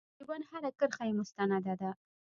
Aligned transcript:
تقریبا 0.15 0.37
هره 0.51 0.69
کرښه 0.79 1.03
یې 1.07 1.13
مستنده 1.19 1.73
ده. 1.81 1.89